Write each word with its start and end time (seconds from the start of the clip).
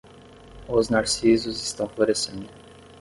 Os 0.67 0.89
narcisos 0.89 1.61
estão 1.61 1.87
florescendo. 1.87 2.49